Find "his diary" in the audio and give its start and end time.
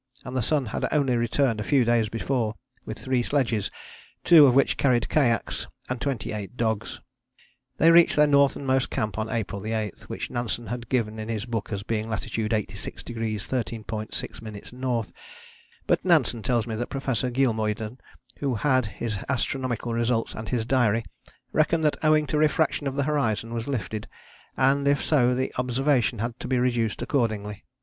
20.49-21.05